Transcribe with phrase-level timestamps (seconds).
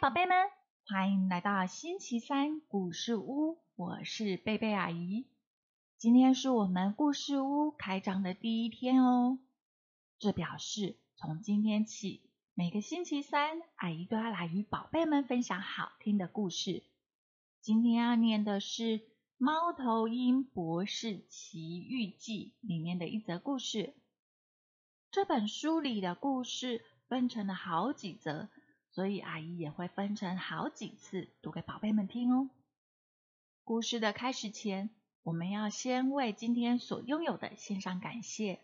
[0.00, 0.36] 宝贝们
[0.86, 5.26] 欢迎来到星期三故事屋，我是贝贝阿姨。
[5.96, 9.40] 今天是我们故事屋开张的第一天哦，
[10.20, 12.22] 这表示从今天起，
[12.54, 16.84] 每个星期三，阿姨都要来与宝贝们分享好听的故事。
[17.60, 19.00] 今天要念的是
[19.36, 23.94] 《猫头鹰博士奇遇记》里面的一则故事。
[25.10, 28.48] 这本书里的故事分成了好几则。
[28.98, 32.50] 所以阿姨也会分成好几次读给宝贝们听哦。
[33.62, 34.90] 故事的开始前，
[35.22, 38.58] 我们要先为今天所拥有的献上感谢。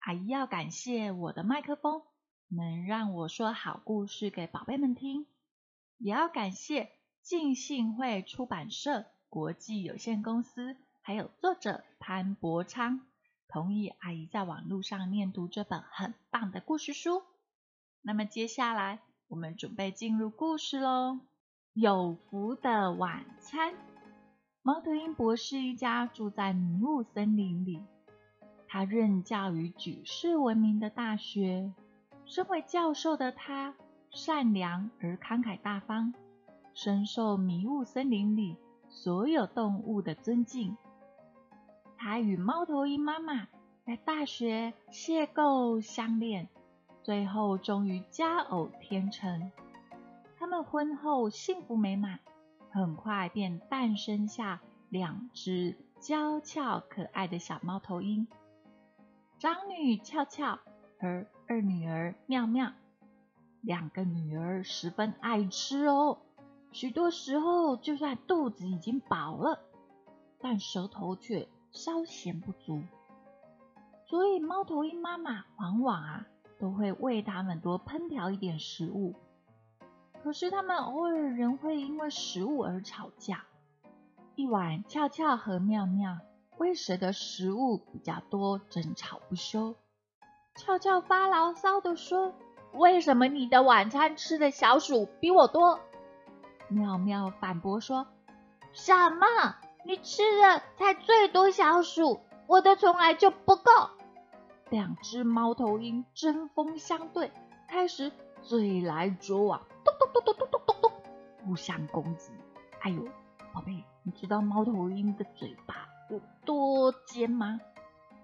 [0.00, 2.02] 阿姨要感谢我的麦克风，
[2.48, 5.24] 能让我说好故事给宝贝们听；
[5.98, 6.90] 也要感谢
[7.22, 13.06] 浸信会出版社国际有限公司，还有作者潘伯昌，
[13.46, 17.22] 同意阿姨在网络上念读这本很棒的故事书。
[18.02, 18.98] 那么接下来。
[19.28, 21.20] 我们准备进入故事喽。
[21.74, 23.74] 有福的晚餐。
[24.62, 27.82] 猫头鹰博士一家住在迷雾森林里。
[28.66, 31.72] 他任教于举世闻名的大学。
[32.24, 33.74] 身为教授的他，
[34.10, 36.14] 善良而慷慨大方，
[36.72, 38.56] 深受迷雾森林里
[38.88, 40.74] 所有动物的尊敬。
[41.98, 43.46] 他与猫头鹰妈妈
[43.84, 46.48] 在大学邂逅相恋。
[47.08, 49.50] 最后终于佳偶天成，
[50.38, 52.20] 他们婚后幸福美满，
[52.70, 58.28] 很快便诞生下两只娇俏可爱的小猫头鹰，
[59.38, 60.58] 长女俏俏
[61.00, 62.72] 和二女儿妙妙。
[63.62, 66.18] 两个女儿十分爱吃哦，
[66.72, 69.60] 许多时候就算肚子已经饱了，
[70.40, 72.82] 但舌头却稍嫌不足，
[74.10, 76.26] 所以猫头鹰妈妈往往啊。
[76.58, 79.14] 都会为他们多烹调一点食物，
[80.22, 83.44] 可是他们偶尔仍会因为食物而吵架。
[84.34, 86.18] 一晚，俏俏和妙妙
[86.58, 89.74] 为谁的食物比较多争吵不休。
[90.56, 92.34] 俏俏发牢骚的说
[92.74, 95.80] ：“为什么你的晚餐吃的小鼠比我多？”
[96.68, 98.06] 妙妙反驳说
[98.72, 99.26] ：“什么？
[99.84, 103.70] 你吃的才最多小鼠，我的从来就不够。”
[104.70, 107.30] 两只猫头鹰针锋相对，
[107.66, 108.12] 开始
[108.42, 110.92] 嘴来啄往，咚咚咚咚咚咚咚咚，
[111.46, 112.32] 互相攻击。
[112.80, 113.04] 哎呦，
[113.52, 117.60] 宝贝，你知道猫头鹰的嘴巴有多尖吗？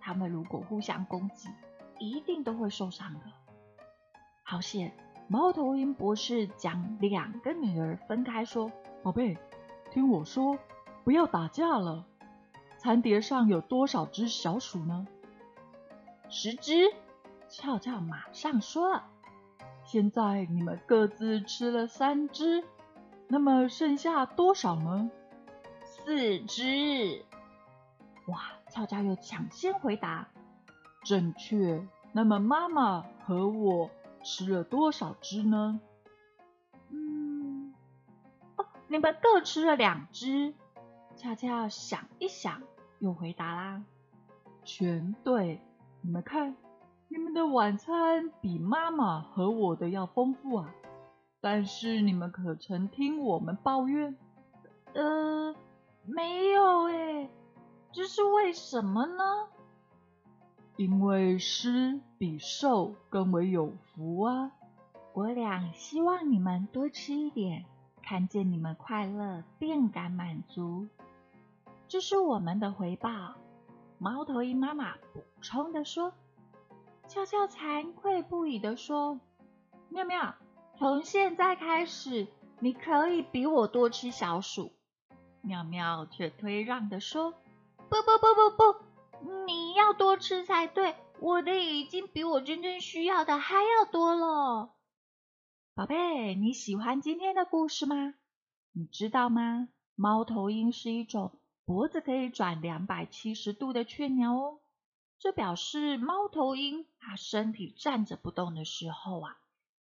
[0.00, 1.48] 它们如果互相攻击，
[1.98, 3.20] 一定都会受伤的。
[4.42, 4.94] 好险，
[5.28, 8.70] 猫头鹰博士将两个女儿分开，说
[9.02, 9.38] ：“宝贝，
[9.90, 10.58] 听我说，
[11.02, 12.04] 不要打架了。
[12.78, 15.06] 餐碟上有多少只小鼠呢？”
[16.28, 16.92] 十只，
[17.48, 19.04] 俏俏马上说了
[19.84, 22.64] ：“现在你们各自吃了三只，
[23.28, 25.10] 那么剩下多少呢？
[25.84, 27.24] 四只。”
[28.26, 28.40] 哇！
[28.68, 30.28] 俏俏又抢先回答
[31.04, 31.86] ：“正确。
[32.12, 33.90] 那么妈妈和我
[34.24, 35.80] 吃了多少只呢？”
[36.90, 37.72] 嗯，
[38.56, 40.52] 哦，你们各吃了两只。
[41.14, 42.62] 俏俏想一想，
[42.98, 43.84] 又回答啦
[44.64, 45.62] ：“全对。”
[46.06, 46.54] 你们看，
[47.08, 50.72] 你们的晚餐比妈妈和我的要丰富啊！
[51.40, 54.16] 但是你们可曾听我们抱怨？
[54.94, 55.52] 呃，
[56.04, 57.28] 没有诶，
[57.90, 59.24] 这是为什么呢？
[60.76, 64.52] 因为施比受更为有福啊！
[65.12, 67.64] 我俩希望你们多吃一点，
[68.00, 70.86] 看见你们快乐便感满足，
[71.88, 73.34] 这是我们的回报。
[73.98, 76.12] 猫头鹰妈妈补充的说
[77.08, 79.18] ：“俏俏惭愧不已的说，
[79.88, 80.34] 妙妙，
[80.78, 82.26] 从现在开始，
[82.60, 84.72] 你可以比我多吃小鼠。”
[85.40, 87.32] 妙妙却推让的说
[87.88, 94.74] ：“不不不不不，你要多吃才对，我的已经比我真正需要的还要多了。”
[95.74, 98.14] 宝贝，你喜欢今天的故事吗？
[98.72, 99.68] 你知道吗？
[99.94, 101.38] 猫头鹰是一种。
[101.66, 104.60] 脖子可以转两百七十度的雀鸟哦，
[105.18, 109.36] 这表示猫头鹰它身体站着不动的时候啊，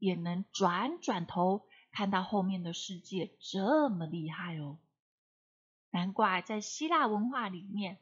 [0.00, 1.62] 也能转转头
[1.92, 4.78] 看到后面的世界，这么厉害哦！
[5.92, 7.98] 难怪在希腊文化里面，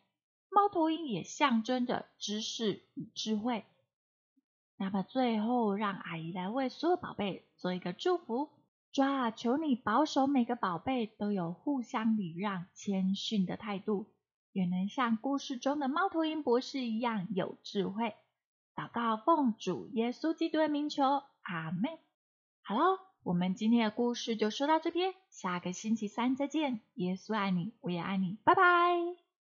[0.50, 3.66] 猫头鹰也象征着知识与智慧。
[4.78, 8.48] 那么最后，让阿姨来为所有宝贝做一个祝福。
[8.92, 9.30] 抓！
[9.30, 14.10] 求你保守每个宝贝都有互相礼让、谦逊的态度，
[14.52, 18.14] 也能像故事中的猫头鹰博士一样有智慧。
[18.74, 21.98] 祷告奉主耶稣基督的名求，阿门。
[22.62, 22.98] 好喽。
[23.24, 26.80] 我们今天的故事就说到这边，下个星期三再见。
[26.94, 29.27] 耶稣爱你，我也爱你，拜拜。